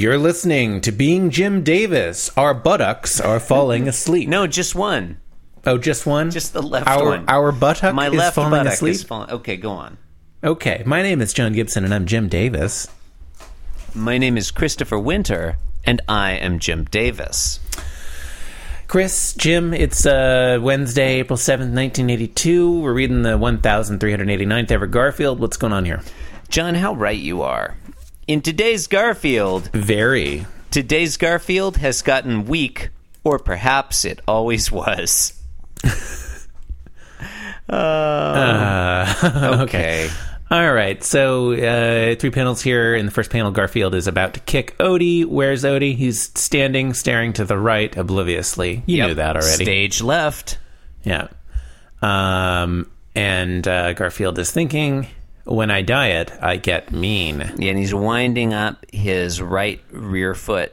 You're 0.00 0.16
listening 0.16 0.80
to 0.80 0.92
Being 0.92 1.28
Jim 1.28 1.62
Davis. 1.62 2.30
Our 2.34 2.54
buttocks 2.54 3.20
are 3.20 3.38
falling 3.38 3.86
asleep. 3.86 4.30
No, 4.30 4.46
just 4.46 4.74
one. 4.74 5.18
Oh, 5.66 5.76
just 5.76 6.06
one? 6.06 6.30
Just 6.30 6.54
the 6.54 6.62
left 6.62 6.88
our, 6.88 7.04
one. 7.04 7.26
Our 7.28 7.52
buttock 7.52 7.94
My 7.94 8.08
is 8.08 8.14
left 8.14 8.34
falling 8.34 8.52
buttock 8.52 8.72
asleep? 8.72 8.94
is 8.94 9.02
falling. 9.02 9.28
Okay, 9.28 9.58
go 9.58 9.72
on. 9.72 9.98
Okay, 10.42 10.82
my 10.86 11.02
name 11.02 11.20
is 11.20 11.34
John 11.34 11.52
Gibson 11.52 11.84
and 11.84 11.92
I'm 11.92 12.06
Jim 12.06 12.28
Davis. 12.30 12.88
My 13.94 14.16
name 14.16 14.38
is 14.38 14.50
Christopher 14.50 14.98
Winter, 14.98 15.58
and 15.84 16.00
I 16.08 16.30
am 16.30 16.60
Jim 16.60 16.86
Davis. 16.86 17.60
Chris, 18.88 19.34
Jim, 19.34 19.74
it's 19.74 20.06
uh, 20.06 20.58
Wednesday, 20.62 21.20
April 21.20 21.36
7th, 21.36 21.74
1982. 21.74 22.80
We're 22.80 22.94
reading 22.94 23.20
the 23.20 23.36
1389th 23.36 24.70
ever 24.70 24.86
Garfield. 24.86 25.40
What's 25.40 25.58
going 25.58 25.74
on 25.74 25.84
here? 25.84 26.00
John, 26.48 26.74
how 26.74 26.94
right 26.94 27.18
you 27.18 27.42
are. 27.42 27.76
In 28.30 28.42
today's 28.42 28.86
Garfield, 28.86 29.72
Very. 29.72 30.46
today's 30.70 31.16
Garfield 31.16 31.78
has 31.78 32.00
gotten 32.00 32.44
weak, 32.44 32.90
or 33.24 33.40
perhaps 33.40 34.04
it 34.04 34.20
always 34.28 34.70
was. 34.70 35.32
Uh, 37.68 39.58
Okay. 39.62 40.08
All 40.48 40.72
right, 40.72 41.02
so 41.02 41.52
uh, 41.54 42.14
three 42.14 42.30
panels 42.30 42.62
here. 42.62 42.94
In 42.94 43.04
the 43.06 43.10
first 43.12 43.30
panel, 43.32 43.50
Garfield 43.50 43.96
is 43.96 44.06
about 44.06 44.34
to 44.34 44.40
kick 44.40 44.76
Odie. 44.78 45.24
Where's 45.24 45.64
Odie? 45.64 45.96
He's 45.96 46.30
standing, 46.38 46.94
staring 46.94 47.32
to 47.34 47.44
the 47.44 47.58
right, 47.58 47.96
obliviously. 47.96 48.84
You 48.86 49.06
knew 49.08 49.14
that 49.14 49.34
already. 49.36 49.64
Stage 49.64 50.02
left. 50.02 50.58
Yeah. 51.02 51.28
Um, 52.00 52.90
and 53.16 53.66
uh, 53.66 53.92
Garfield 53.92 54.38
is 54.38 54.50
thinking, 54.52 55.08
when 55.50 55.70
I 55.70 55.82
diet, 55.82 56.32
I 56.40 56.56
get 56.56 56.92
mean. 56.92 57.40
Yeah, 57.58 57.70
and 57.70 57.78
he's 57.78 57.94
winding 57.94 58.54
up 58.54 58.84
his 58.92 59.42
right 59.42 59.80
rear 59.90 60.34
foot 60.34 60.72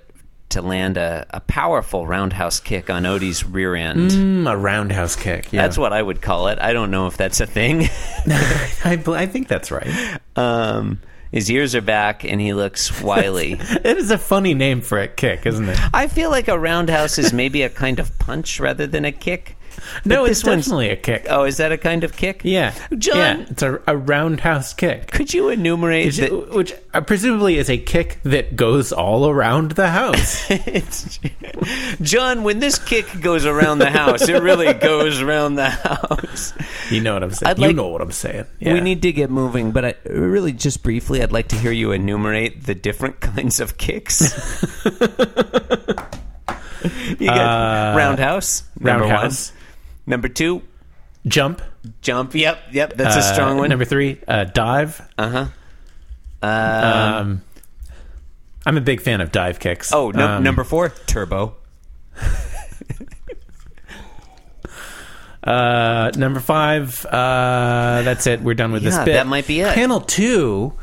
to 0.50 0.62
land 0.62 0.98
a, 0.98 1.26
a 1.32 1.40
powerful 1.42 2.08
roundhouse 2.08 2.60
kick 2.60 2.90
on 2.90 3.04
Odie's 3.04 3.44
rear 3.44 3.76
end. 3.76 4.12
Mm, 4.12 4.50
a 4.50 4.56
roundhouse 4.56 5.16
kick. 5.16 5.52
Yeah. 5.52 5.64
That's 5.64 5.78
what 5.78 5.92
I 5.94 6.02
would 6.02 6.22
call 6.22 6.48
it. 6.48 6.60
I 6.60 6.74
don't 6.74 6.92
know 6.92 7.08
if 7.08 7.18
that's 7.18 7.42
a 7.42 7.46
thing. 7.46 7.84
I, 8.28 9.04
I 9.08 9.26
think 9.26 9.48
that's 9.48 9.72
right. 9.72 10.20
um, 10.36 11.02
his 11.32 11.52
ears 11.52 11.76
are 11.76 11.82
back, 11.82 12.24
and 12.24 12.40
he 12.40 12.54
looks 12.54 13.02
wily. 13.02 13.60
It 13.88 13.98
is 13.98 14.12
a 14.12 14.18
funny 14.18 14.54
name 14.54 14.82
for 14.82 15.00
a 15.00 15.08
kick, 15.08 15.46
isn't 15.46 15.68
it? 15.68 15.78
I 15.94 16.08
feel 16.08 16.30
like 16.30 16.48
a 16.48 16.58
roundhouse 16.58 17.18
is 17.18 17.34
maybe 17.34 17.64
a 17.64 17.70
kind 17.70 18.00
of 18.00 18.18
punch 18.20 18.60
rather 18.60 18.88
than 18.88 19.04
a 19.06 19.12
kick. 19.12 19.58
No, 20.06 20.26
it's 20.26 20.42
definitely 20.42 20.90
a 20.90 20.96
kick. 20.96 21.26
Oh, 21.30 21.44
is 21.44 21.58
that 21.58 21.72
a 21.72 21.78
kind 21.78 22.04
of 22.04 22.16
kick? 22.16 22.42
Yeah. 22.44 22.74
John- 22.98 23.18
Yeah, 23.18 23.46
it's 23.50 23.62
a, 23.64 23.82
a 23.88 23.96
roundhouse 23.98 24.74
kick. 24.74 25.12
Could 25.12 25.34
you 25.34 25.50
enumerate 25.50 26.06
Which, 26.08 26.18
the, 26.18 26.28
which 26.30 26.74
uh, 26.94 27.02
presumably 27.02 27.58
is 27.58 27.70
a 27.70 27.78
kick 27.78 28.20
that 28.24 28.56
goes 28.56 28.92
all 28.92 29.30
around 29.30 29.72
the 29.72 29.90
house. 29.90 30.48
John, 32.02 32.44
when 32.44 32.60
this 32.60 32.78
kick 32.80 33.06
goes 33.22 33.46
around 33.46 33.80
the 33.80 33.90
house, 33.90 34.28
it 34.30 34.42
really 34.42 34.74
goes 34.74 35.22
around 35.22 35.56
the 35.56 35.70
house. 35.70 36.54
you 36.92 37.02
know 37.02 37.14
what 37.14 37.24
I'm 37.24 37.32
saying? 37.32 37.50
I'd 37.52 37.58
you 37.60 37.68
like- 37.68 37.76
know 37.76 37.88
what 37.88 38.02
I'm 38.02 38.12
saying. 38.12 38.46
We 38.62 38.80
need 38.82 39.02
to 39.04 39.12
get 39.12 39.30
moving, 39.30 39.72
but 39.72 39.86
I, 39.86 39.96
really, 40.10 40.52
just 40.54 40.84
briefly, 40.84 41.22
I'd 41.24 41.32
like 41.32 41.48
to 41.50 41.56
hear 41.58 41.72
you 41.72 41.92
enumerate 41.92 42.64
the 42.66 42.76
different 42.76 43.20
kinds 43.22 43.60
of 43.60 43.78
kicks. 43.78 44.22
you 47.20 47.28
got 47.28 47.94
Uh, 47.94 47.98
roundhouse, 47.98 48.64
roundhouse, 48.80 49.52
one. 49.52 49.57
Number 50.08 50.28
two, 50.30 50.64
jump. 51.28 51.62
jump. 52.02 52.34
Yep, 52.34 52.60
yep, 52.72 52.94
that's 52.98 53.16
a 53.16 53.20
Uh, 53.20 53.34
strong 53.34 53.58
one. 53.58 53.70
Number 53.70 53.86
three, 53.86 54.20
uh, 54.28 54.46
dive. 54.46 55.02
Uh 55.18 55.30
huh. 55.30 56.48
Um, 56.48 57.42
I'm 58.66 58.78
a 58.78 58.82
big 58.82 59.02
fan 59.02 59.22
of 59.22 59.32
dive 59.32 59.60
kicks. 59.60 59.92
Oh, 59.94 60.12
no, 60.12 60.28
Um, 60.38 60.44
number 60.44 60.64
four, 60.64 60.90
turbo. 61.08 61.56
Uh, 65.44 66.12
number 66.18 66.40
five. 66.42 67.06
Uh, 67.06 68.02
that's 68.04 68.28
it. 68.28 68.42
We're 68.42 68.54
done 68.54 68.72
with 68.74 68.84
this 68.84 68.98
bit. 68.98 69.14
that 69.14 69.28
might 69.28 69.48
be 69.48 69.62
it. 69.62 69.74
Panel 69.74 70.02
two. 70.02 70.74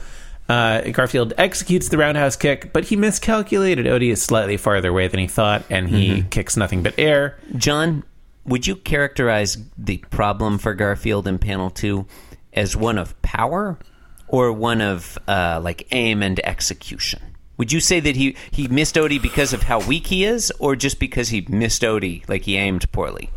Uh, 0.48 0.80
Garfield 0.90 1.34
executes 1.36 1.88
the 1.88 1.98
roundhouse 1.98 2.36
kick, 2.36 2.72
but 2.72 2.84
he 2.84 2.96
miscalculated. 2.96 3.84
Odie 3.86 4.10
is 4.10 4.22
slightly 4.22 4.56
farther 4.56 4.88
away 4.90 5.08
than 5.08 5.20
he 5.20 5.26
thought, 5.26 5.64
and 5.68 5.88
he 5.88 6.08
Mm-hmm. 6.08 6.28
kicks 6.28 6.56
nothing 6.56 6.82
but 6.82 6.94
air. 6.98 7.38
John, 7.56 8.04
would 8.44 8.66
you 8.66 8.76
characterize 8.76 9.58
the 9.76 9.98
problem 10.10 10.58
for 10.58 10.74
Garfield 10.74 11.26
in 11.26 11.38
panel 11.38 11.70
two 11.70 12.06
as 12.52 12.76
one 12.76 12.98
of 12.98 13.20
power 13.22 13.78
or 14.28 14.52
one 14.52 14.80
of 14.80 15.18
uh, 15.28 15.60
like 15.62 15.86
aim 15.92 16.22
and 16.22 16.40
execution? 16.44 17.20
Would 17.56 17.70
you 17.72 17.80
say 17.80 18.00
that 18.00 18.16
he, 18.16 18.36
he 18.50 18.66
missed 18.68 18.96
Odie 18.96 19.22
because 19.22 19.52
of 19.52 19.62
how 19.62 19.78
weak 19.86 20.08
he 20.08 20.24
is, 20.24 20.52
or 20.58 20.74
just 20.74 20.98
because 20.98 21.28
he 21.28 21.46
missed 21.48 21.82
Odie, 21.82 22.28
like 22.28 22.42
he 22.42 22.56
aimed 22.56 22.90
poorly? 22.90 23.30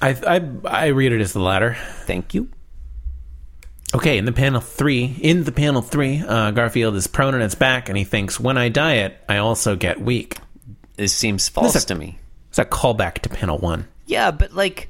I, 0.00 0.16
I 0.26 0.84
I 0.84 0.86
read 0.88 1.12
it 1.12 1.20
as 1.20 1.34
the 1.34 1.40
latter. 1.40 1.76
Thank 2.06 2.32
you. 2.34 2.48
Okay, 3.94 4.18
in 4.18 4.24
the 4.24 4.32
panel 4.32 4.60
three, 4.60 5.04
in 5.20 5.44
the 5.44 5.52
panel 5.52 5.80
three, 5.82 6.20
uh, 6.26 6.50
Garfield 6.50 6.96
is 6.96 7.06
prone 7.06 7.34
on 7.34 7.40
his 7.40 7.54
back, 7.54 7.88
and 7.88 7.96
he 7.96 8.02
thinks, 8.04 8.40
"When 8.40 8.58
I 8.58 8.68
diet, 8.70 9.16
I 9.28 9.36
also 9.36 9.76
get 9.76 10.00
weak." 10.00 10.38
This 10.96 11.12
seems 11.14 11.48
false 11.48 11.74
This 11.74 11.82
is- 11.82 11.84
to 11.86 11.94
me. 11.94 12.18
It's 12.48 12.58
a 12.58 12.64
callback 12.64 13.14
to 13.20 13.28
panel 13.28 13.58
one. 13.58 13.86
Yeah, 14.06 14.30
but 14.30 14.52
like 14.52 14.88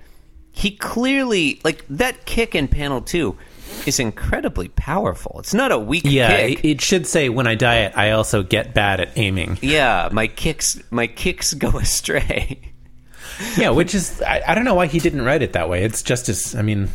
he 0.53 0.71
clearly 0.77 1.61
like 1.65 1.85
that 1.89 2.27
kick 2.27 2.55
in 2.55 2.69
panel 2.69 3.01
two 3.01 3.37
is 3.87 3.99
incredibly 3.99 4.69
powerful. 4.69 5.37
It's 5.41 5.55
not 5.55 5.73
a 5.73 5.79
weak 5.79 6.05
Yeah, 6.07 6.37
kick. 6.37 6.65
it, 6.65 6.69
it 6.69 6.81
should 6.81 7.07
say, 7.07 7.29
"When 7.29 7.47
I 7.47 7.55
diet, 7.55 7.93
I 7.97 8.11
also 8.13 8.43
get 8.43 8.75
bad 8.75 9.01
at 9.01 9.17
aiming." 9.17 9.59
yeah, 9.63 10.09
my 10.13 10.27
kicks 10.27 10.81
my 10.91 11.07
kicks 11.07 11.55
go 11.55 11.69
astray. 11.79 12.73
yeah, 13.57 13.71
which 13.71 13.95
is 13.95 14.23
I, 14.23 14.43
I 14.49 14.55
don't 14.55 14.65
know 14.65 14.75
why 14.75 14.87
he 14.87 14.99
didn't 15.01 15.23
write 15.23 15.43
it 15.43 15.55
that 15.55 15.69
way. 15.69 15.83
It's 15.85 16.03
just 16.03 16.29
as 16.29 16.55
I 16.55 16.63
mean, 16.63 16.89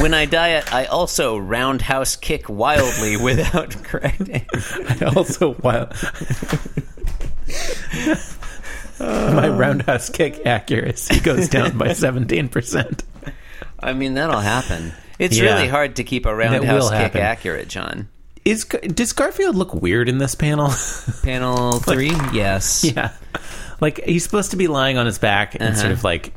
When 0.00 0.12
I 0.14 0.24
diet, 0.26 0.72
I 0.74 0.86
also 0.86 1.36
roundhouse 1.38 2.16
kick 2.16 2.48
wildly 2.48 3.16
without 3.22 3.70
correcting. 3.84 4.46
I 5.00 5.12
also 5.16 5.54
while 5.54 5.90
my 9.00 9.48
roundhouse 9.48 10.10
kick 10.10 10.44
accuracy 10.46 11.20
goes 11.20 11.48
down 11.48 11.76
by 11.78 11.92
seventeen 11.94 12.48
percent. 12.48 13.04
I 13.80 13.92
mean, 13.92 14.14
that'll 14.14 14.40
happen. 14.40 14.92
It's 15.18 15.36
Yeah. 15.38 15.54
really 15.54 15.68
hard 15.68 15.96
to 15.96 16.04
keep 16.04 16.26
a 16.26 16.34
roundhouse 16.34 16.82
will 16.84 16.90
kick 16.90 16.98
happen. 16.98 17.20
accurate, 17.20 17.68
John. 17.68 18.08
Is 18.44 18.64
does 18.64 19.12
Garfield 19.12 19.54
look 19.56 19.72
weird 19.74 20.08
in 20.08 20.18
this 20.18 20.34
panel? 20.34 20.72
Panel 21.22 21.78
three, 21.80 22.10
yes. 22.32 22.82
yeah, 22.84 23.12
like 23.80 24.02
he's 24.04 24.24
supposed 24.24 24.50
to 24.50 24.56
be 24.56 24.66
lying 24.68 24.98
on 24.98 25.06
his 25.06 25.18
back 25.18 25.54
and 25.54 25.76
sort 25.76 25.86
Uh-huh. 25.86 25.92
of 25.94 26.04
like 26.04 26.32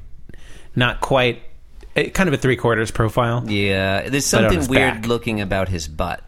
not 0.75 1.01
quite, 1.01 1.41
eh, 1.95 2.09
kind 2.09 2.27
of 2.27 2.33
a 2.33 2.37
three 2.37 2.57
quarters 2.57 2.91
profile. 2.91 3.43
Yeah, 3.49 4.07
there's 4.09 4.31
on 4.35 4.41
something 4.41 4.59
his 4.59 4.69
weird 4.69 4.93
back. 5.01 5.07
looking 5.07 5.41
about 5.41 5.69
his 5.69 5.87
butt. 5.87 6.21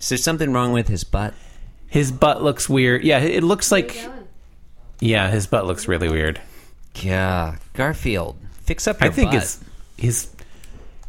Is 0.00 0.08
there 0.10 0.18
something 0.18 0.52
wrong 0.52 0.72
with 0.72 0.88
his 0.88 1.04
butt? 1.04 1.32
His 1.86 2.12
butt 2.12 2.42
looks 2.42 2.68
weird. 2.68 3.04
Yeah, 3.04 3.20
it 3.20 3.42
looks 3.42 3.72
like 3.72 3.96
yeah, 5.00 5.28
his 5.30 5.46
butt 5.46 5.66
looks 5.66 5.88
really 5.88 6.08
weird. 6.08 6.40
Yeah, 6.96 7.56
Garfield, 7.74 8.36
fix 8.62 8.86
up 8.86 8.98
I 9.00 9.10
think 9.10 9.32
butt. 9.32 9.40
his 9.42 9.60
his 9.96 10.28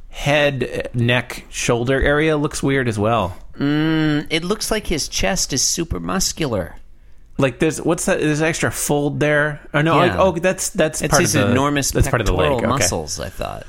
head, 0.10 0.90
neck, 0.94 1.46
shoulder 1.50 2.02
area 2.02 2.38
looks 2.38 2.64
weird 2.64 2.88
as 2.88 2.98
well. 2.98 3.38
It 3.60 4.44
looks 4.44 4.70
like 4.72 4.88
his 4.88 5.08
chest 5.08 5.54
is 5.54 5.62
super 5.62 6.00
muscular. 6.00 6.76
Like 7.38 7.60
there's 7.60 7.82
what's 7.82 8.06
that? 8.06 8.20
There's 8.20 8.42
extra 8.42 8.72
fold 8.72 9.20
there. 9.20 9.60
Oh 9.74 9.82
no! 9.82 9.96
Yeah. 9.96 10.12
Like, 10.12 10.20
oh, 10.20 10.32
that's 10.40 10.70
that's 10.70 11.02
It's 11.02 11.12
part 11.12 11.22
his 11.22 11.36
of 11.36 11.46
the 11.48 11.52
enormous 11.52 11.92
That's 11.92 12.08
part 12.10 12.22
of 12.22 12.28
the 12.28 12.34
leg. 12.34 12.52
Okay. 12.52 12.66
muscles. 12.66 13.20
I 13.20 13.30
thought. 13.30 13.66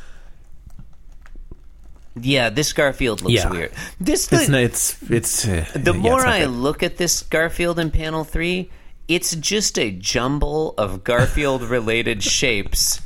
Yeah, 2.18 2.48
this 2.48 2.72
Garfield 2.72 3.20
looks 3.22 3.34
Yeah. 3.34 3.50
weird. 3.50 3.72
This 4.00 4.32
It's 4.32 4.46
the, 4.46 4.52
no- 4.52 4.58
it's 4.58 4.96
it's 5.10 5.46
uh, 5.46 5.66
the 5.74 5.92
yeah, 5.92 5.98
more 5.98 6.20
it's 6.20 6.24
I 6.24 6.40
good. 6.40 6.50
look 6.50 6.82
at 6.82 6.96
this 6.96 7.22
Garfield 7.22 7.78
in 7.78 7.90
panel 7.90 8.24
three, 8.24 8.70
it's 9.08 9.34
just 9.36 9.78
a 9.78 9.90
jumble 9.90 10.74
of 10.78 11.04
Garfield 11.04 11.62
related 11.62 12.22
shapes. 12.34 13.00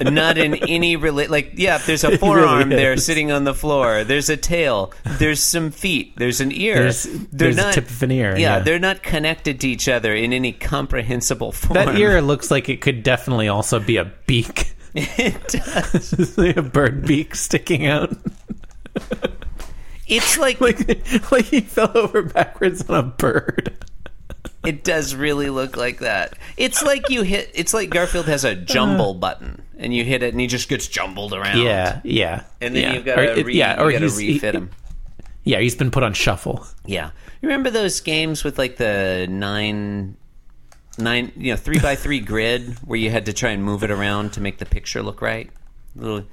Not 0.00 0.38
in 0.38 0.54
any 0.54 0.96
relate 0.96 1.28
like 1.28 1.52
yeah, 1.56 1.76
there's 1.78 2.02
a 2.04 2.08
really 2.08 2.18
forearm 2.18 2.70
there 2.70 2.94
is. 2.94 3.04
sitting 3.04 3.30
on 3.30 3.44
the 3.44 3.52
floor. 3.52 4.04
There's 4.04 4.30
a 4.30 4.36
tail. 4.38 4.92
There's 5.18 5.40
some 5.42 5.70
feet. 5.70 6.14
There's 6.16 6.40
an 6.40 6.50
ear. 6.52 6.74
There's- 6.76 7.04
They're 7.04 7.52
there's 7.52 7.58
a 7.58 7.72
tip 7.72 7.90
of 7.90 8.02
an 8.04 8.10
ear, 8.12 8.30
Yeah, 8.38 8.56
yeah. 8.56 8.58
they're 8.60 8.78
not 8.78 9.02
connected 9.02 9.60
to 9.60 9.68
each 9.68 9.88
other 9.88 10.14
in 10.14 10.32
any 10.32 10.52
comprehensible 10.52 11.52
form. 11.52 11.74
that 11.74 11.98
ear 11.98 12.22
looks 12.22 12.50
like 12.50 12.68
it 12.70 12.80
could 12.80 13.02
definitely 13.02 13.48
also 13.48 13.80
be 13.80 13.96
a 13.98 14.06
beak, 14.26 14.72
it 14.94 15.46
does. 15.48 16.38
like 16.38 16.56
a 16.56 16.62
bird 16.62 17.04
beak 17.06 17.34
sticking 17.34 17.84
out, 17.86 18.16
It's 20.06 20.38
like 20.38 20.58
like 20.62 20.78
like 21.30 21.44
he 21.46 21.60
fell 21.60 21.90
over 21.94 22.22
backwards 22.22 22.88
on 22.88 22.94
a 22.94 23.02
bird. 23.02 23.84
It 24.64 24.82
does 24.84 25.14
really 25.14 25.50
look 25.50 25.76
like 25.76 25.98
that. 26.00 26.34
It's 26.56 26.82
like 26.82 27.10
you 27.10 27.22
hit. 27.22 27.50
It's 27.54 27.72
like 27.72 27.90
Garfield 27.90 28.26
has 28.26 28.44
a 28.44 28.54
jumble 28.56 29.14
button, 29.14 29.62
and 29.78 29.94
you 29.94 30.04
hit 30.04 30.22
it, 30.22 30.34
and 30.34 30.40
he 30.40 30.46
just 30.48 30.68
gets 30.68 30.88
jumbled 30.88 31.32
around. 31.32 31.62
Yeah, 31.62 32.00
yeah. 32.04 32.42
and 32.60 32.74
then 32.74 32.82
yeah. 32.82 32.92
you've 32.94 33.04
got 33.04 33.16
to 33.16 33.42
re, 33.44 33.54
yeah, 33.56 33.80
or 33.80 33.90
you 33.90 33.98
got 33.98 34.00
to 34.00 34.04
he's- 34.06 34.18
he- 34.18 34.32
refit 34.34 34.54
him. 34.56 34.70
Yeah, 35.44 35.60
he's 35.60 35.76
been 35.76 35.90
put 35.90 36.02
on 36.02 36.12
shuffle. 36.12 36.66
Yeah. 36.84 37.10
Remember 37.40 37.70
those 37.70 38.00
games 38.00 38.44
with 38.44 38.58
like 38.58 38.76
the 38.76 39.26
nine, 39.30 40.16
nine, 40.98 41.32
you 41.36 41.52
know, 41.52 41.56
three 41.56 41.78
by 41.78 41.94
three 42.04 42.20
grid 42.20 42.74
where 42.86 42.98
you 42.98 43.10
had 43.10 43.26
to 43.26 43.32
try 43.32 43.50
and 43.50 43.64
move 43.64 43.82
it 43.82 43.90
around 43.90 44.32
to 44.34 44.40
make 44.42 44.58
the 44.58 44.66
picture 44.66 45.02
look 45.02 45.22
right? 45.22 45.48
Little. 45.96 46.24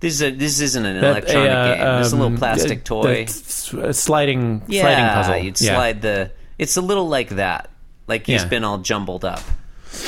This 0.00 0.14
is 0.14 0.22
a, 0.22 0.30
this 0.30 0.60
isn't 0.60 0.84
an 0.84 1.00
That- 1.00 1.10
electronic 1.10 1.50
uh, 1.50 1.74
game. 1.74 2.00
It's 2.02 2.12
a 2.12 2.16
little 2.16 2.26
um, 2.28 2.36
plastic 2.36 2.84
toy. 2.84 3.02
the 3.02 3.20
s- 3.22 3.74
uh, 3.74 3.92
sliding, 3.92 4.62
yeah, 4.68 4.82
sliding 4.82 5.06
puzzle. 5.14 5.36
you'd 5.38 5.60
Yeah. 5.60 5.74
slide 5.74 6.02
the. 6.02 6.30
It's 6.60 6.76
a 6.76 6.80
little 6.82 7.08
like 7.08 7.30
that. 7.30 7.70
Like 8.06 8.26
he's 8.26 8.42
Yeah. 8.42 8.48
been 8.48 8.64
all 8.64 8.78
jumbled 8.78 9.24
up, 9.24 9.40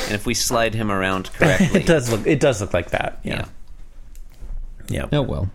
and 0.04 0.12
if 0.14 0.26
we 0.26 0.34
slide 0.34 0.74
him 0.74 0.90
around 0.90 1.32
correctly, 1.34 1.80
it 1.80 1.86
does 1.86 2.10
look. 2.10 2.26
It 2.26 2.40
does 2.40 2.60
look 2.60 2.74
like 2.74 2.90
that. 2.90 3.18
Yeah. 3.24 3.46
Yeah. 4.88 5.06
Yeah. 5.10 5.18
Oh 5.18 5.22
well. 5.22 5.50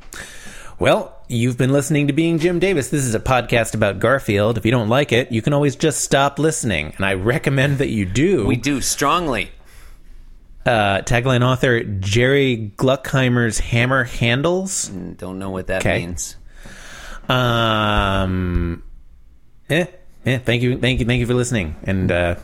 Well, 0.80 1.16
you've 1.28 1.58
been 1.58 1.72
listening 1.74 2.08
to 2.08 2.14
Being 2.14 2.38
Jim 2.40 2.60
Davis. 2.60 2.90
This 2.90 3.04
is 3.04 3.16
a 3.16 3.20
podcast 3.20 3.74
about 3.76 4.00
Garfield. 4.00 4.58
If 4.58 4.66
you 4.66 4.72
don't 4.72 4.90
like 4.90 5.12
it, 5.12 5.32
you 5.32 5.42
can 5.42 5.54
always 5.54 5.76
just 5.76 6.02
stop 6.02 6.38
listening, 6.40 6.94
and 6.98 7.06
I 7.06 7.14
recommend 7.16 7.78
that 7.80 7.90
you 7.90 8.06
do. 8.06 8.46
We 8.46 8.56
do 8.58 8.82
strongly. 8.82 9.52
uh, 10.66 11.02
tagline 11.04 11.44
author 11.44 11.82
Jerry 11.84 12.72
Gluckheimer's 12.76 13.60
Hammer 13.60 14.04
Handles. 14.04 14.88
Don't 14.90 15.40
know 15.40 15.50
what 15.50 15.68
that 15.68 15.82
Okay. 15.82 16.00
means. 16.00 16.36
Um, 17.30 18.84
eh, 19.70 19.86
eh, 20.28 20.40
thank 20.40 20.62
you, 20.62 20.78
thank 20.78 21.00
you, 21.00 21.06
thank 21.06 21.20
you 21.20 21.26
for 21.26 21.34
listening, 21.34 21.76
and 21.84 22.12
uh, 22.12 22.36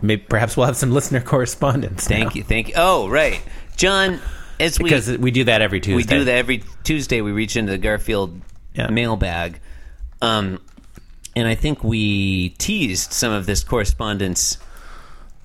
maybe, 0.00 0.22
perhaps 0.22 0.56
we'll 0.56 0.66
have 0.66 0.76
some 0.76 0.90
listener 0.98 1.20
correspondence. 1.20 2.06
Thank 2.06 2.34
you, 2.34 2.42
thank 2.42 2.68
you. 2.68 2.74
Oh, 2.76 3.08
right, 3.08 3.40
John. 3.76 4.20
As 4.60 4.78
we 4.78 4.84
because 4.84 5.18
we 5.18 5.30
do 5.32 5.44
that 5.44 5.60
every 5.62 5.80
Tuesday. 5.80 5.96
we 6.14 6.20
do 6.20 6.24
that 6.26 6.36
every 6.36 6.62
Tuesday. 6.84 7.20
We 7.20 7.32
reach 7.32 7.56
into 7.56 7.72
the 7.72 7.78
Garfield 7.78 8.40
Yeah. 8.74 8.88
mailbag, 8.90 9.60
um, 10.20 10.60
and 11.34 11.48
I 11.48 11.54
think 11.54 11.82
we 11.82 12.50
teased 12.50 13.12
some 13.12 13.32
of 13.32 13.46
this 13.46 13.64
correspondence 13.64 14.58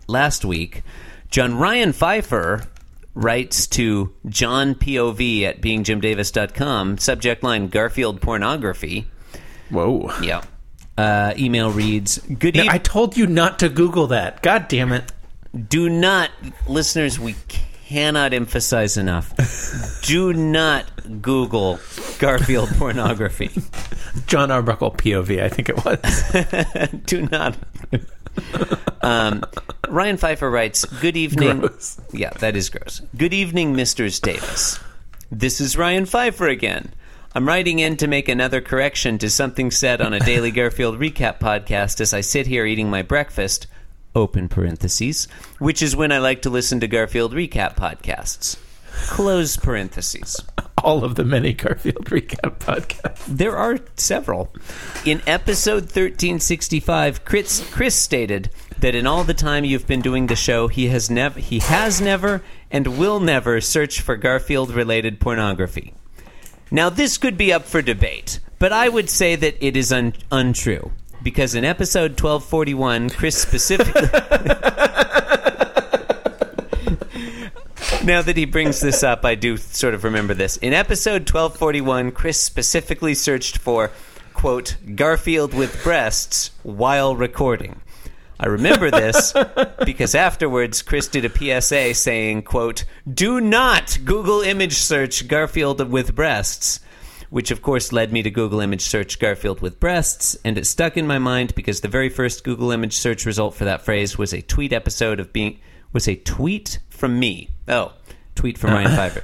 last 0.07 0.45
week. 0.45 0.83
John 1.31 1.55
Ryan 1.57 1.93
Pfeiffer 1.93 2.63
writes 3.15 3.65
to 3.67 4.13
John 4.29 4.75
POV 4.75 5.43
at 5.43 5.61
beingjimdavis.com. 5.61 6.99
Subject 6.99 7.41
line 7.43 7.67
Garfield 7.69 8.21
pornography. 8.21 9.07
Whoa! 9.71 10.11
Yeah. 10.21 10.43
Uh, 10.97 11.33
email 11.37 11.69
reads 11.71 12.17
Good 12.17 12.55
evening. 12.55 12.69
I 12.71 12.79
told 12.79 13.15
you 13.15 13.27
not 13.27 13.59
to 13.59 13.69
Google 13.69 14.07
that. 14.07 14.41
God 14.41 14.67
damn 14.67 14.91
it! 14.91 15.11
do 15.57 15.89
not 15.89 16.29
listeners 16.67 17.19
we 17.19 17.35
cannot 17.47 18.33
emphasize 18.33 18.97
enough 18.97 19.33
do 20.03 20.33
not 20.33 20.85
google 21.21 21.79
garfield 22.19 22.69
pornography 22.75 23.49
Jon 24.25 24.49
Arbuckle 24.51 24.91
POV, 24.91 25.41
I 25.41 25.47
think 25.49 25.69
it 25.69 25.85
was. 25.85 26.99
do 27.05 27.27
not 27.27 27.55
um, 29.01 29.43
ryan 29.87 30.17
pfeiffer 30.17 30.49
writes 30.49 30.85
good 30.85 31.15
evening 31.15 31.59
Gross. 31.59 31.99
yeah 32.11 32.31
that 32.31 32.55
is 32.55 32.69
gross 32.69 33.01
good 33.15 33.33
evening 33.33 33.73
mr 33.73 34.21
davis 34.21 34.79
this 35.31 35.61
is 35.61 35.77
ryan 35.77 36.05
pfeiffer 36.05 36.47
again 36.47 36.93
i'm 37.37 37.47
writing 37.47 37.77
in 37.77 37.95
to 37.95 38.07
make 38.07 38.27
another 38.27 38.59
correction 38.59 39.19
to 39.19 39.29
something 39.29 39.69
said 39.69 40.01
on 40.01 40.11
a 40.11 40.19
daily 40.21 40.49
garfield 40.59 40.97
recap 40.97 41.39
podcast 41.39 42.01
as 42.01 42.11
i 42.11 42.19
sit 42.19 42.47
here 42.47 42.65
eating 42.65 42.89
my 42.89 43.03
breakfast 43.03 43.67
open 44.15 44.49
parentheses 44.49 45.27
which 45.59 45.83
is 45.83 45.95
when 45.95 46.11
i 46.11 46.17
like 46.17 46.41
to 46.41 46.49
listen 46.49 46.79
to 46.79 46.87
garfield 46.87 47.33
recap 47.33 47.75
podcasts 47.75 48.57
close 48.89 49.55
parentheses 49.55 50.41
All 50.83 51.03
of 51.03 51.15
the 51.15 51.25
many 51.25 51.53
Garfield 51.53 52.05
recap 52.05 52.59
podcasts. 52.59 53.25
there 53.25 53.57
are 53.57 53.79
several. 53.95 54.53
In 55.05 55.23
episode 55.25 55.83
1365, 55.83 57.25
Chris, 57.25 57.67
Chris 57.73 57.95
stated 57.95 58.51
that 58.77 58.93
in 58.93 59.07
all 59.07 59.23
the 59.23 59.33
time 59.33 59.65
you've 59.65 59.87
been 59.87 60.01
doing 60.01 60.27
the 60.27 60.35
show, 60.35 60.67
he 60.67 60.87
has 60.89 61.09
never 61.09 61.39
he 61.39 61.59
has 61.59 61.99
never 61.99 62.43
and 62.69 62.99
will 62.99 63.19
never 63.19 63.59
search 63.59 64.01
for 64.01 64.15
Garfield 64.15 64.69
related 64.69 65.19
pornography. 65.19 65.93
Now 66.69 66.89
this 66.89 67.17
could 67.17 67.37
be 67.37 67.53
up 67.53 67.65
for 67.65 67.81
debate, 67.81 68.39
but 68.59 68.73
I 68.73 68.89
would 68.89 69.09
say 69.09 69.35
that 69.35 69.55
it 69.65 69.77
is 69.77 69.91
un- 69.91 70.13
untrue 70.31 70.91
because 71.23 71.55
in 71.55 71.65
episode 71.65 72.11
1241, 72.11 73.09
Chris 73.11 73.37
specifically 73.37 74.01
now 78.03 78.21
that 78.21 78.37
he 78.37 78.45
brings 78.45 78.79
this 78.79 79.03
up, 79.03 79.25
I 79.25 79.35
do 79.35 79.57
sort 79.57 79.93
of 79.93 80.03
remember 80.03 80.33
this. 80.33 80.57
In 80.57 80.73
episode 80.73 81.21
1241, 81.21 82.11
Chris 82.11 82.41
specifically 82.41 83.13
searched 83.13 83.57
for, 83.57 83.91
quote, 84.33 84.77
Garfield 84.95 85.53
with 85.53 85.83
breasts 85.83 86.51
while 86.63 87.15
recording. 87.15 87.81
I 88.39 88.47
remember 88.47 88.91
this 88.91 89.33
because 89.85 90.15
afterwards 90.15 90.81
Chris 90.81 91.07
did 91.07 91.25
a 91.25 91.61
PSA 91.61 91.93
saying, 91.93 92.43
quote, 92.43 92.85
do 93.11 93.41
not 93.41 93.97
Google 94.05 94.41
image 94.41 94.77
search 94.77 95.27
Garfield 95.27 95.89
with 95.89 96.15
breasts. 96.15 96.79
Which 97.29 97.51
of 97.51 97.61
course 97.61 97.91
led 97.91 98.13
me 98.13 98.23
to 98.23 98.29
Google 98.31 98.61
image 98.61 98.83
search 98.83 99.19
Garfield 99.19 99.59
with 99.59 99.81
breasts, 99.81 100.37
and 100.45 100.57
it 100.57 100.65
stuck 100.65 100.95
in 100.95 101.05
my 101.05 101.19
mind 101.19 101.53
because 101.55 101.81
the 101.81 101.89
very 101.89 102.07
first 102.07 102.45
Google 102.45 102.71
image 102.71 102.93
search 102.93 103.25
result 103.25 103.53
for 103.53 103.65
that 103.65 103.81
phrase 103.81 104.17
was 104.17 104.33
a 104.33 104.41
tweet 104.41 104.71
episode 104.71 105.19
of 105.19 105.33
being 105.33 105.59
was 105.91 106.07
a 106.07 106.15
tweet 106.15 106.79
from 106.87 107.19
me. 107.19 107.49
Oh, 107.67 107.91
tweet 108.35 108.57
from 108.57 108.71
Ryan 108.71 108.91
Pfeiffer. 108.95 109.23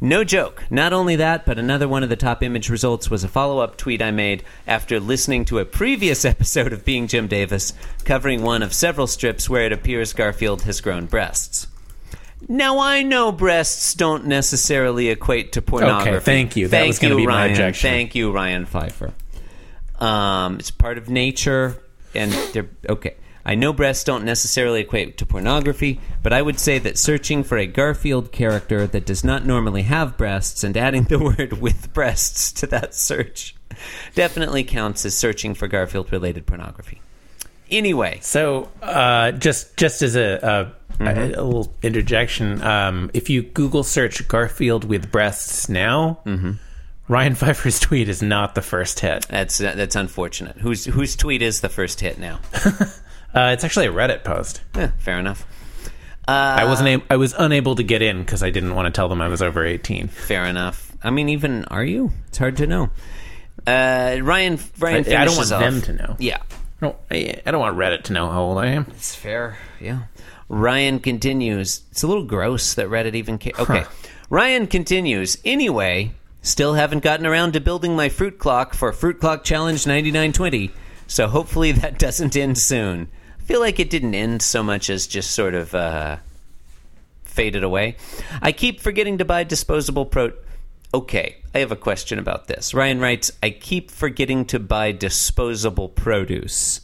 No 0.00 0.24
joke. 0.24 0.64
Not 0.70 0.94
only 0.94 1.16
that, 1.16 1.44
but 1.44 1.58
another 1.58 1.86
one 1.86 2.02
of 2.02 2.08
the 2.08 2.16
top 2.16 2.42
image 2.42 2.70
results 2.70 3.10
was 3.10 3.22
a 3.22 3.28
follow 3.28 3.58
up 3.58 3.76
tweet 3.76 4.00
I 4.00 4.10
made 4.10 4.42
after 4.66 4.98
listening 4.98 5.44
to 5.46 5.58
a 5.58 5.64
previous 5.66 6.24
episode 6.24 6.72
of 6.72 6.84
Being 6.86 7.06
Jim 7.06 7.26
Davis, 7.26 7.74
covering 8.04 8.42
one 8.42 8.62
of 8.62 8.72
several 8.72 9.06
strips 9.06 9.50
where 9.50 9.66
it 9.66 9.72
appears 9.72 10.14
Garfield 10.14 10.62
has 10.62 10.80
grown 10.80 11.04
breasts. 11.04 11.66
Now 12.48 12.78
I 12.78 13.02
know 13.02 13.30
breasts 13.30 13.92
don't 13.94 14.24
necessarily 14.24 15.10
equate 15.10 15.52
to 15.52 15.62
pornography. 15.62 16.10
Okay, 16.16 16.24
thank 16.24 16.56
you. 16.56 16.68
That 16.68 16.78
Thank 16.78 16.88
was 16.88 16.98
gonna 16.98 17.14
you, 17.14 17.20
be 17.20 17.26
my 17.26 17.34
Ryan. 17.34 17.50
objection. 17.50 17.90
Thank 17.90 18.14
you, 18.14 18.32
Ryan 18.32 18.64
Pfeiffer. 18.64 19.12
Um, 19.98 20.58
it's 20.58 20.70
part 20.70 20.96
of 20.96 21.10
nature, 21.10 21.76
and 22.14 22.32
they're 22.54 22.70
okay. 22.88 23.16
I 23.44 23.54
know 23.54 23.72
breasts 23.72 24.04
don't 24.04 24.24
necessarily 24.24 24.80
equate 24.80 25.16
to 25.18 25.26
pornography, 25.26 26.00
but 26.22 26.32
I 26.32 26.42
would 26.42 26.58
say 26.58 26.78
that 26.78 26.98
searching 26.98 27.42
for 27.42 27.56
a 27.56 27.66
Garfield 27.66 28.32
character 28.32 28.86
that 28.86 29.06
does 29.06 29.24
not 29.24 29.46
normally 29.46 29.82
have 29.82 30.16
breasts 30.16 30.62
and 30.62 30.76
adding 30.76 31.04
the 31.04 31.18
word 31.38 31.60
with 31.60 31.92
breasts 31.94 32.52
to 32.52 32.66
that 32.68 32.94
search 32.94 33.54
definitely 34.14 34.62
counts 34.64 35.04
as 35.06 35.16
searching 35.16 35.54
for 35.54 35.68
Garfield 35.68 36.12
related 36.12 36.46
pornography. 36.46 37.00
Anyway, 37.70 38.18
So, 38.20 38.68
uh, 38.82 39.32
just 39.32 39.76
just 39.76 40.02
as 40.02 40.16
a, 40.16 40.74
a, 40.76 40.80
Mm-hmm. 41.00 41.18
a, 41.18 41.42
little 41.42 41.72
interjection, 41.82 42.60
um, 42.60 43.10
if 43.14 43.30
you 43.30 43.40
Google 43.42 43.82
search 43.84 44.28
Garfield 44.28 44.84
with 44.84 45.10
breasts 45.10 45.66
now, 45.68 46.20
Mm-hmm. 46.26 46.50
Ryan 47.08 47.34
Pfeiffer's 47.34 47.80
tweet 47.80 48.08
is 48.08 48.22
not 48.22 48.54
the 48.54 48.60
first 48.62 49.00
hit. 49.00 49.26
that's 49.28 49.58
that's 49.58 49.96
unfortunate. 49.96 50.58
Whose 50.58 50.84
whose 50.84 51.16
tweet 51.16 51.42
is 51.42 51.60
the 51.60 51.68
first 51.70 52.00
hit 52.00 52.18
now? 52.18 52.38
Uh, 53.34 53.50
it's 53.52 53.64
actually 53.64 53.86
a 53.86 53.92
Reddit 53.92 54.24
post. 54.24 54.60
Eh, 54.74 54.88
fair 54.98 55.18
enough. 55.18 55.46
I 56.28 56.64
wasn't. 56.64 57.02
A- 57.02 57.12
I 57.12 57.16
was 57.16 57.34
unable 57.36 57.74
to 57.76 57.82
get 57.82 58.02
in 58.02 58.20
because 58.20 58.42
I 58.42 58.50
didn't 58.50 58.74
want 58.74 58.86
to 58.86 58.92
tell 58.96 59.08
them 59.08 59.20
I 59.20 59.28
was 59.28 59.42
over 59.42 59.64
eighteen. 59.64 60.08
Fair 60.08 60.44
enough. 60.46 60.92
I 61.02 61.10
mean, 61.10 61.28
even 61.28 61.64
are 61.66 61.82
you? 61.84 62.12
It's 62.28 62.38
hard 62.38 62.56
to 62.58 62.66
know. 62.68 62.90
Uh, 63.66 64.18
Ryan 64.22 64.58
Ryan 64.78 65.04
I, 65.12 65.22
I 65.22 65.24
don't 65.24 65.36
want 65.36 65.50
off- 65.52 65.60
them 65.60 65.82
to 65.82 65.92
know. 65.92 66.16
Yeah, 66.18 66.38
I 66.40 66.86
don't, 66.86 66.96
I, 67.10 67.40
I 67.44 67.50
don't 67.50 67.60
want 67.60 67.76
Reddit 67.76 68.04
to 68.04 68.12
know 68.12 68.30
how 68.30 68.42
old 68.42 68.58
I 68.58 68.66
am. 68.66 68.86
it's 68.90 69.14
fair. 69.14 69.58
Yeah. 69.80 70.02
Ryan 70.48 70.98
continues. 71.00 71.82
It's 71.90 72.02
a 72.02 72.06
little 72.08 72.24
gross 72.24 72.74
that 72.74 72.86
Reddit 72.88 73.14
even 73.14 73.38
ca- 73.38 73.52
Okay. 73.58 73.84
Ryan 74.30 74.66
continues. 74.68 75.36
Anyway, 75.44 76.12
still 76.42 76.74
haven't 76.74 77.02
gotten 77.02 77.26
around 77.26 77.52
to 77.52 77.60
building 77.60 77.96
my 77.96 78.08
fruit 78.08 78.38
clock 78.38 78.74
for 78.74 78.92
Fruit 78.92 79.18
Clock 79.20 79.42
Challenge 79.44 79.84
9920, 79.86 80.70
so 81.06 81.26
hopefully 81.28 81.72
that 81.72 81.98
doesn't 81.98 82.36
end 82.36 82.56
soon. 82.58 83.08
Feel 83.50 83.58
like 83.58 83.80
it 83.80 83.90
didn't 83.90 84.14
end 84.14 84.42
so 84.42 84.62
much 84.62 84.88
as 84.88 85.08
just 85.08 85.32
sort 85.32 85.56
of 85.56 85.74
uh, 85.74 86.18
faded 87.24 87.64
away. 87.64 87.96
I 88.40 88.52
keep 88.52 88.78
forgetting 88.78 89.18
to 89.18 89.24
buy 89.24 89.42
disposable 89.42 90.06
pro. 90.06 90.30
Okay, 90.94 91.38
I 91.52 91.58
have 91.58 91.72
a 91.72 91.76
question 91.76 92.20
about 92.20 92.46
this. 92.46 92.72
Ryan 92.74 93.00
writes, 93.00 93.32
I 93.42 93.50
keep 93.50 93.90
forgetting 93.90 94.44
to 94.44 94.60
buy 94.60 94.92
disposable 94.92 95.88
produce, 95.88 96.82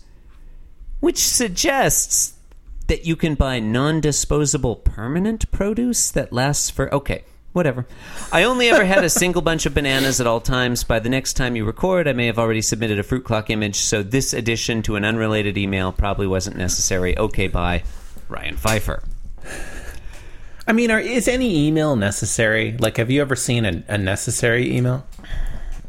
which 0.99 1.25
suggests 1.25 2.33
that 2.89 3.07
you 3.07 3.15
can 3.15 3.37
buy 3.37 3.61
non 3.61 4.01
disposable 4.01 4.75
permanent 4.75 5.49
produce 5.53 6.11
that 6.11 6.33
lasts 6.33 6.69
for. 6.69 6.93
Okay, 6.93 7.23
whatever. 7.57 7.87
I 8.31 8.45
only 8.45 8.69
ever 8.69 8.85
had 8.85 9.03
a 9.03 9.11
single 9.11 9.41
bunch 9.43 9.65
of 9.65 9.75
bananas 9.75 10.21
at 10.21 10.27
all 10.27 10.41
times. 10.41 10.85
By 10.85 11.01
the 11.01 11.09
next 11.09 11.33
time 11.33 11.57
you 11.57 11.65
record, 11.65 12.07
I 12.07 12.13
may 12.13 12.27
have 12.27 12.39
already 12.39 12.61
submitted 12.61 12.99
a 12.99 13.03
fruit 13.03 13.25
clock 13.25 13.49
image, 13.49 13.77
so 13.77 14.03
this 14.03 14.35
addition 14.35 14.83
to 14.83 14.97
an 14.97 15.05
unrelated 15.05 15.57
email 15.57 15.91
probably 15.91 16.27
wasn't 16.27 16.57
necessary. 16.57 17.17
Okay, 17.19 17.49
bye. 17.49 17.83
Ryan 18.29 18.57
Pfeiffer. 18.57 19.03
I 20.69 20.73
mean, 20.73 20.91
are, 20.91 21.01
is 21.01 21.29
any 21.29 21.67
email 21.67 21.97
necessary? 21.97 22.77
Like, 22.77 22.99
have 22.99 23.11
you 23.11 23.23
ever 23.23 23.37
seen 23.37 23.65
a, 23.65 23.83
a 23.89 23.97
necessary 23.97 24.77
email? 24.77 25.07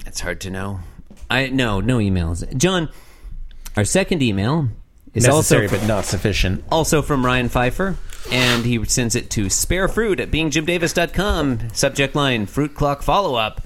It's 0.05 0.21
hard 0.21 0.39
to 0.41 0.49
know. 0.49 0.79
I 1.29 1.47
no 1.47 1.81
no 1.81 1.97
emails. 1.97 2.55
John, 2.55 2.89
our 3.75 3.83
second 3.83 4.23
email 4.23 4.69
is 5.13 5.27
also 5.27 5.59
Necessary 5.59 5.79
but 5.79 5.87
not 5.87 6.05
sufficient. 6.05 6.63
also 6.71 7.01
from 7.01 7.25
Ryan 7.25 7.49
Pfeiffer, 7.49 7.95
and 8.31 8.65
he 8.65 8.83
sends 8.85 9.15
it 9.15 9.29
to 9.31 9.45
sparefruit 9.49 10.19
at 10.19 10.31
beingjimdavis.com. 10.31 11.69
Subject 11.73 12.15
line 12.15 12.45
Fruit 12.45 12.75
Clock 12.75 13.01
Follow 13.01 13.35
Up. 13.35 13.61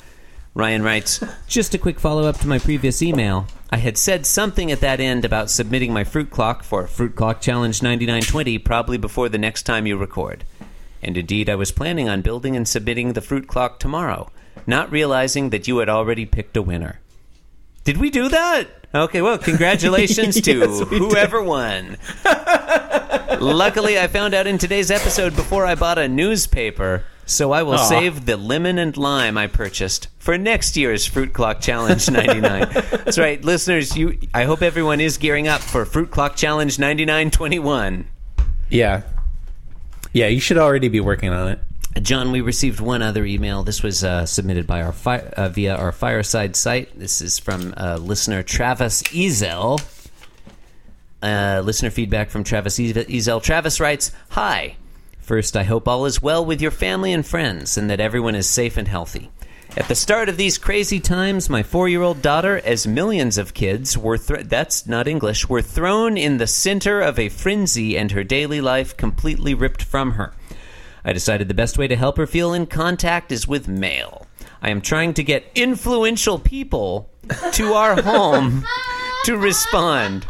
Ryan 0.53 0.83
writes, 0.83 1.23
Just 1.47 1.73
a 1.73 1.77
quick 1.77 1.99
follow 1.99 2.25
up 2.25 2.37
to 2.39 2.47
my 2.47 2.59
previous 2.59 3.01
email. 3.01 3.47
I 3.69 3.77
had 3.77 3.97
said 3.97 4.25
something 4.25 4.69
at 4.69 4.81
that 4.81 4.99
end 4.99 5.23
about 5.23 5.49
submitting 5.49 5.93
my 5.93 6.03
fruit 6.03 6.29
clock 6.29 6.63
for 6.63 6.85
Fruit 6.87 7.15
Clock 7.15 7.39
Challenge 7.39 7.81
9920 7.81 8.57
probably 8.59 8.97
before 8.97 9.29
the 9.29 9.37
next 9.37 9.63
time 9.63 9.87
you 9.87 9.95
record. 9.95 10.43
And 11.01 11.15
indeed, 11.17 11.49
I 11.49 11.55
was 11.55 11.71
planning 11.71 12.09
on 12.09 12.21
building 12.21 12.55
and 12.55 12.67
submitting 12.67 13.13
the 13.13 13.21
fruit 13.21 13.47
clock 13.47 13.79
tomorrow, 13.79 14.29
not 14.67 14.91
realizing 14.91 15.51
that 15.51 15.67
you 15.69 15.77
had 15.77 15.87
already 15.87 16.25
picked 16.25 16.57
a 16.57 16.61
winner. 16.61 16.99
Did 17.85 17.97
we 17.97 18.09
do 18.09 18.27
that? 18.27 18.67
Okay, 18.93 19.21
well, 19.21 19.37
congratulations 19.37 20.39
to 20.41 20.57
Yes, 20.59 20.79
we 20.89 20.99
did. 20.99 21.09
whoever 21.11 21.41
won. 21.41 21.97
Luckily, 23.39 23.97
I 23.99 24.07
found 24.07 24.33
out 24.33 24.47
in 24.47 24.57
today's 24.57 24.91
episode 24.91 25.35
before 25.35 25.65
I 25.65 25.75
bought 25.75 25.97
a 25.97 26.07
newspaper, 26.07 27.03
so 27.25 27.51
I 27.53 27.63
will 27.63 27.73
Aw. 27.75 27.87
save 27.89 28.25
the 28.25 28.35
lemon 28.37 28.77
and 28.77 28.95
lime 28.97 29.37
I 29.37 29.47
purchased 29.47 30.09
for 30.19 30.37
next 30.37 30.75
year's 30.75 31.05
Fruit 31.05 31.31
Clock 31.33 31.61
Challenge 31.61 32.09
99. 32.11 32.69
That's 32.71 33.17
right, 33.17 33.43
listeners, 33.43 33.95
you 33.95 34.19
I 34.33 34.43
hope 34.43 34.61
everyone 34.61 34.99
is 34.99 35.17
gearing 35.17 35.47
up 35.47 35.61
for 35.61 35.85
Fruit 35.85 36.11
Clock 36.11 36.35
Challenge 36.35 36.77
9921. 36.77 38.07
Yeah. 38.69 39.03
Yeah, 40.13 40.27
you 40.27 40.41
should 40.41 40.57
already 40.57 40.89
be 40.89 40.99
working 40.99 41.29
on 41.29 41.47
it. 41.47 41.59
John, 41.99 42.31
we 42.31 42.41
received 42.41 42.79
one 42.79 43.01
other 43.01 43.25
email. 43.25 43.63
This 43.63 43.83
was 43.83 44.03
uh, 44.03 44.25
submitted 44.25 44.65
by 44.65 44.81
our 44.81 44.93
fi- 44.93 45.19
uh, 45.19 45.49
via 45.49 45.75
our 45.75 45.91
fireside 45.91 46.55
site. 46.55 46.97
This 46.97 47.21
is 47.21 47.37
from 47.37 47.73
uh, 47.75 47.97
listener 47.97 48.43
Travis 48.43 49.03
Ezel. 49.03 49.79
Uh, 51.21 51.61
listener 51.63 51.89
feedback 51.89 52.29
from 52.29 52.43
Travis 52.43 52.79
Ezel. 52.79 53.43
Travis 53.43 53.79
writes, 53.79 54.11
"Hi. 54.29 54.77
First, 55.19 55.55
I 55.57 55.63
hope 55.63 55.87
all 55.87 56.05
is 56.05 56.21
well 56.21 56.43
with 56.43 56.61
your 56.61 56.71
family 56.71 57.13
and 57.13 57.25
friends, 57.25 57.77
and 57.77 57.89
that 57.89 57.99
everyone 57.99 58.35
is 58.35 58.47
safe 58.47 58.77
and 58.77 58.87
healthy." 58.87 59.29
At 59.77 59.87
the 59.87 59.95
start 59.95 60.27
of 60.27 60.37
these 60.37 60.57
crazy 60.57 60.99
times, 60.99 61.49
my 61.49 61.61
four-year-old 61.61 62.21
daughter, 62.21 62.59
as 62.65 62.87
millions 62.87 63.37
of 63.37 63.53
kids 63.53 63.97
were 63.97 64.17
thr 64.17 64.37
that's 64.37 64.87
not 64.87 65.07
English, 65.07 65.47
were 65.47 65.61
thrown 65.61 66.17
in 66.17 66.37
the 66.37 66.47
center 66.47 66.99
of 66.99 67.19
a 67.19 67.29
frenzy, 67.29 67.97
and 67.97 68.11
her 68.11 68.23
daily 68.23 68.59
life 68.59 68.97
completely 68.97 69.53
ripped 69.53 69.83
from 69.83 70.13
her. 70.13 70.33
I 71.03 71.13
decided 71.13 71.47
the 71.47 71.53
best 71.53 71.77
way 71.77 71.87
to 71.87 71.95
help 71.95 72.17
her 72.17 72.27
feel 72.27 72.53
in 72.53 72.67
contact 72.67 73.31
is 73.31 73.47
with 73.47 73.67
mail. 73.67 74.27
I 74.61 74.69
am 74.69 74.81
trying 74.81 75.13
to 75.15 75.23
get 75.23 75.45
influential 75.55 76.37
people 76.37 77.09
to 77.53 77.73
our 77.73 78.01
home 78.01 78.65
to 79.25 79.37
respond. 79.37 80.25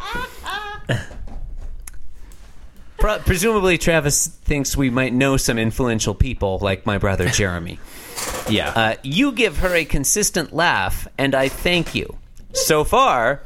Pro- 2.98 3.20
presumably, 3.20 3.78
Travis 3.78 4.28
thinks 4.28 4.78
we 4.78 4.90
might 4.90 5.12
know 5.14 5.36
some 5.36 5.58
influential 5.58 6.14
people, 6.14 6.60
like 6.62 6.86
my 6.86 6.98
brother 6.98 7.28
Jeremy. 7.30 7.80
Yeah. 8.50 8.70
Uh, 8.70 8.96
you 9.02 9.32
give 9.32 9.58
her 9.60 9.74
a 9.74 9.86
consistent 9.86 10.54
laugh, 10.54 11.08
and 11.18 11.34
I 11.34 11.48
thank 11.48 11.96
you. 11.96 12.18
So 12.54 12.84
far, 12.84 13.42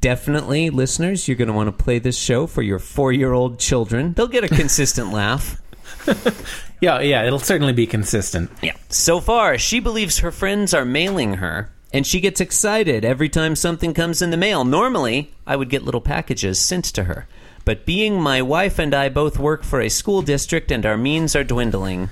definitely, 0.00 0.70
listeners, 0.70 1.26
you're 1.28 1.36
going 1.36 1.48
to 1.48 1.54
want 1.54 1.76
to 1.76 1.84
play 1.84 1.98
this 1.98 2.16
show 2.16 2.46
for 2.46 2.62
your 2.62 2.78
four 2.78 3.12
year 3.12 3.32
old 3.32 3.58
children. 3.58 4.14
They'll 4.14 4.28
get 4.28 4.44
a 4.44 4.48
consistent 4.48 5.12
laugh. 5.12 5.60
yeah, 6.80 7.00
yeah, 7.00 7.24
it'll 7.24 7.38
certainly 7.38 7.72
be 7.72 7.86
consistent. 7.86 8.50
Yeah. 8.62 8.76
So 8.88 9.20
far, 9.20 9.58
she 9.58 9.80
believes 9.80 10.18
her 10.18 10.30
friends 10.30 10.74
are 10.74 10.84
mailing 10.84 11.34
her, 11.34 11.70
and 11.92 12.06
she 12.06 12.20
gets 12.20 12.40
excited 12.40 13.04
every 13.04 13.28
time 13.28 13.56
something 13.56 13.94
comes 13.94 14.22
in 14.22 14.30
the 14.30 14.36
mail. 14.36 14.64
Normally, 14.64 15.32
I 15.46 15.56
would 15.56 15.70
get 15.70 15.84
little 15.84 16.00
packages 16.00 16.60
sent 16.60 16.84
to 16.86 17.04
her. 17.04 17.26
But 17.64 17.84
being 17.84 18.20
my 18.20 18.42
wife 18.42 18.78
and 18.78 18.94
I 18.94 19.08
both 19.08 19.38
work 19.38 19.64
for 19.64 19.80
a 19.80 19.88
school 19.88 20.22
district 20.22 20.70
and 20.70 20.86
our 20.86 20.96
means 20.96 21.34
are 21.34 21.42
dwindling. 21.42 22.10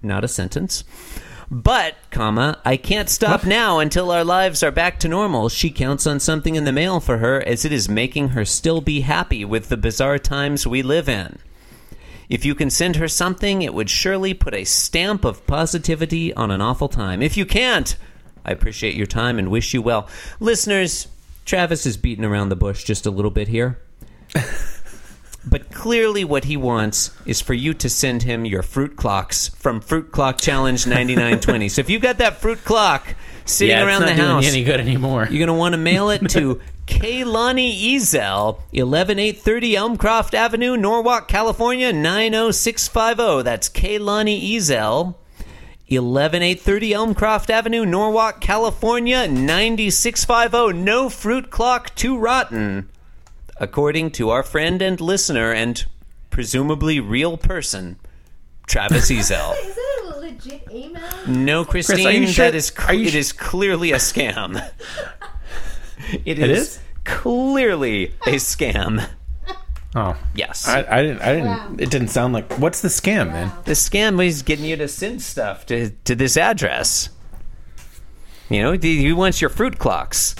Not 0.00 0.24
a 0.24 0.28
sentence. 0.28 0.84
But, 1.50 1.96
comma, 2.10 2.58
I 2.64 2.78
can't 2.78 3.10
stop 3.10 3.44
now 3.44 3.78
until 3.78 4.10
our 4.10 4.24
lives 4.24 4.62
are 4.62 4.70
back 4.70 4.98
to 5.00 5.08
normal. 5.08 5.50
She 5.50 5.68
counts 5.68 6.06
on 6.06 6.18
something 6.18 6.54
in 6.54 6.64
the 6.64 6.72
mail 6.72 6.98
for 6.98 7.18
her 7.18 7.46
as 7.46 7.66
it 7.66 7.72
is 7.72 7.90
making 7.90 8.28
her 8.28 8.46
still 8.46 8.80
be 8.80 9.02
happy 9.02 9.44
with 9.44 9.68
the 9.68 9.76
bizarre 9.76 10.18
times 10.18 10.66
we 10.66 10.82
live 10.82 11.10
in. 11.10 11.38
If 12.32 12.46
you 12.46 12.54
can 12.54 12.70
send 12.70 12.96
her 12.96 13.08
something, 13.08 13.60
it 13.60 13.74
would 13.74 13.90
surely 13.90 14.32
put 14.32 14.54
a 14.54 14.64
stamp 14.64 15.26
of 15.26 15.46
positivity 15.46 16.32
on 16.32 16.50
an 16.50 16.62
awful 16.62 16.88
time. 16.88 17.20
If 17.20 17.36
you 17.36 17.44
can't, 17.44 17.94
I 18.42 18.52
appreciate 18.52 18.94
your 18.94 19.04
time 19.04 19.38
and 19.38 19.50
wish 19.50 19.74
you 19.74 19.82
well. 19.82 20.08
Listeners, 20.40 21.08
Travis 21.44 21.84
is 21.84 21.98
beating 21.98 22.24
around 22.24 22.48
the 22.48 22.56
bush 22.56 22.84
just 22.84 23.04
a 23.04 23.10
little 23.10 23.30
bit 23.30 23.48
here. 23.48 23.78
but 25.46 25.70
clearly, 25.72 26.24
what 26.24 26.44
he 26.44 26.56
wants 26.56 27.10
is 27.26 27.42
for 27.42 27.52
you 27.52 27.74
to 27.74 27.90
send 27.90 28.22
him 28.22 28.46
your 28.46 28.62
fruit 28.62 28.96
clocks 28.96 29.48
from 29.48 29.82
Fruit 29.82 30.10
Clock 30.10 30.40
Challenge 30.40 30.86
9920. 30.86 31.68
so 31.68 31.80
if 31.80 31.90
you've 31.90 32.00
got 32.00 32.16
that 32.16 32.38
fruit 32.38 32.64
clock 32.64 33.14
sitting 33.44 33.76
yeah, 33.76 33.84
around 33.84 34.06
the 34.06 34.14
house, 34.14 34.46
any 34.46 34.64
good 34.64 34.80
anymore. 34.80 35.28
you're 35.30 35.38
going 35.38 35.48
to 35.48 35.52
want 35.52 35.74
to 35.74 35.78
mail 35.78 36.08
it 36.08 36.26
to 36.30 36.62
Kaylani 36.86 37.94
Ezel, 37.94 38.58
11830 38.72 39.74
Elmcroft 39.74 40.34
Avenue, 40.34 40.76
Norwalk, 40.76 41.28
California, 41.28 41.92
90650. 41.92 43.42
That's 43.42 43.68
Kaylani 43.68 44.52
Ezel, 44.54 45.14
11830 45.88 46.90
Elmcroft 46.92 47.50
Avenue, 47.50 47.84
Norwalk, 47.86 48.40
California, 48.40 49.28
9650. 49.28 50.72
No 50.72 51.08
fruit 51.08 51.50
clock 51.50 51.94
too 51.94 52.18
rotten. 52.18 52.88
According 53.58 54.10
to 54.12 54.30
our 54.30 54.42
friend 54.42 54.82
and 54.82 55.00
listener 55.00 55.52
and 55.52 55.84
presumably 56.30 56.98
real 56.98 57.36
person, 57.36 57.96
Travis 58.66 59.10
Ezel. 59.10 59.52
Is 59.64 59.76
it 59.78 60.04
a 60.14 60.18
legit 60.18 60.68
email? 60.72 61.02
No, 61.28 61.64
Christine, 61.64 62.06
are 62.06 62.10
you 62.10 62.26
sure- 62.26 62.46
that 62.46 62.56
is 62.56 62.72
are 62.88 62.94
you 62.94 63.08
sh- 63.08 63.14
is 63.14 63.32
clearly 63.32 63.92
a 63.92 63.96
scam. 63.96 64.60
It 66.24 66.38
is? 66.38 66.78
clearly 67.04 68.14
a 68.26 68.36
scam. 68.36 69.06
Oh, 69.94 70.16
Yes. 70.34 70.66
I, 70.66 70.86
I 70.88 71.02
didn't. 71.02 71.20
I 71.20 71.32
didn't. 71.34 71.44
Wow. 71.48 71.74
It 71.78 71.90
didn't 71.90 72.08
sound 72.08 72.32
like. 72.32 72.50
What's 72.58 72.80
the 72.80 72.88
scam, 72.88 73.26
man? 73.30 73.52
the 73.66 73.72
scam 73.72 74.24
is 74.26 74.40
getting 74.40 74.64
you 74.64 74.74
to 74.76 74.88
send 74.88 75.20
stuff 75.20 75.66
to, 75.66 75.90
to 75.90 76.14
this 76.14 76.38
address. 76.38 77.10
You 78.48 78.62
know, 78.62 78.72
he 78.72 79.02
he 79.02 79.12
wants 79.12 79.42
your 79.42 79.50
fruit 79.50 79.78
clocks. 79.78 80.34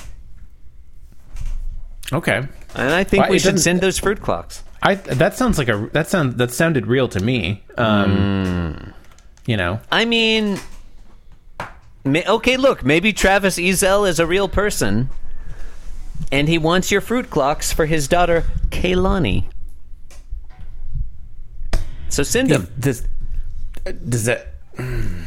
Okay, 2.14 2.47
And 2.75 2.91
I 2.95 3.05
think 3.05 3.25
Why- 3.25 3.31
we 3.31 3.38
should 3.38 3.61
send 3.61 3.83
those 3.83 3.99
fruit 3.99 4.23
clocks. 4.23 4.62
I 4.83 4.95
that 4.95 5.37
sounds 5.37 5.59
like 5.59 5.69
a 5.69 5.88
that 5.93 6.09
sound 6.09 6.38
that 6.38 6.50
sounded 6.50 6.87
real 6.87 7.09
to 7.09 7.21
me. 7.21 7.62
Um, 7.79 8.95
you 9.47 9.57
know, 9.59 9.81
I 9.93 10.07
mean, 10.07 10.59
ma- 12.07 12.21
okay, 12.26 12.57
look, 12.57 12.85
maybe 12.85 13.12
Travis 13.12 13.59
Ezel 13.59 14.09
is 14.09 14.19
a 14.19 14.26
real 14.26 14.49
person, 14.49 15.09
and 16.31 16.49
he 16.49 16.59
wants 16.59 16.91
your 16.91 17.00
fruit 17.00 17.31
clocks 17.31 17.73
for 17.73 17.87
his 17.87 18.09
daughter, 18.09 18.45
Kaylani. 18.69 19.45
So 22.09 22.23
send 22.23 22.50
him. 22.50 22.69
does 22.79 23.07
does 24.09 24.26
that? 24.26 24.49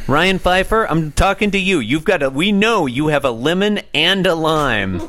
Ryan 0.07 0.39
Pfeiffer, 0.39 0.87
I'm 0.87 1.11
talking 1.11 1.51
to 1.51 1.59
you. 1.59 1.79
You've 1.79 2.05
got 2.05 2.23
a. 2.23 2.29
We 2.29 2.51
know 2.51 2.85
you 2.87 3.07
have 3.07 3.25
a 3.25 3.31
lemon 3.31 3.81
and 3.93 4.25
a 4.25 4.33
lime. 4.33 5.07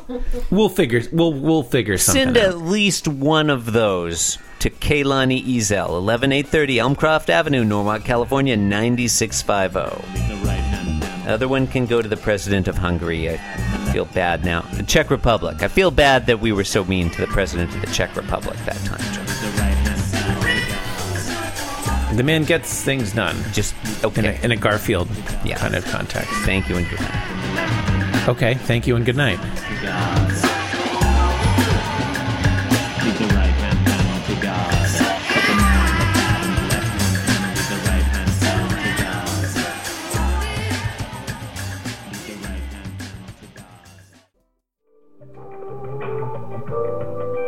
We'll 0.51 0.69
figure. 0.69 1.01
We'll 1.11 1.33
we'll 1.33 1.63
figure 1.63 1.97
something 1.97 2.25
Send 2.25 2.37
out. 2.37 2.49
at 2.49 2.57
least 2.57 3.07
one 3.07 3.49
of 3.49 3.73
those 3.73 4.37
to 4.59 4.69
Kaylani 4.69 5.43
Ezel, 5.43 6.03
11830 6.03 6.77
Elmcroft 6.77 7.29
Avenue, 7.29 7.63
Norwalk, 7.63 8.03
California, 8.03 8.57
9650. 8.57 11.27
Other 11.27 11.47
one 11.47 11.67
can 11.67 11.85
go 11.85 12.01
to 12.01 12.07
the 12.07 12.17
president 12.17 12.67
of 12.67 12.77
Hungary. 12.77 13.29
I 13.29 13.35
feel 13.97 14.13
bad 14.13 14.45
now. 14.45 14.61
The 14.73 14.83
Czech 14.83 15.09
Republic. 15.09 15.63
I 15.63 15.67
feel 15.67 15.89
bad 15.89 16.27
that 16.27 16.39
we 16.39 16.51
were 16.51 16.63
so 16.63 16.83
mean 16.85 17.09
to 17.09 17.21
the 17.21 17.25
president 17.25 17.73
of 17.73 17.81
the 17.81 17.87
Czech 17.87 18.15
Republic 18.15 18.55
that 18.65 18.77
time. 18.85 19.01
The 22.15 22.21
man 22.21 22.43
gets 22.43 22.83
things 22.83 23.13
done. 23.13 23.35
Just 23.53 23.73
in 24.03 24.05
okay. 24.05 24.37
a, 24.39 24.45
in 24.45 24.51
a 24.51 24.55
Garfield 24.55 25.09
Yeah. 25.43 25.57
kind 25.57 25.73
of 25.73 25.83
context. 25.85 26.29
Thank 26.45 26.69
you 26.69 26.77
and 26.77 26.87
good 26.87 27.01
night. 27.01 28.27
Okay, 28.27 28.53
thank 28.53 28.85
you 28.85 28.95
and 28.97 29.03
good 29.03 29.17
night. 29.17 29.39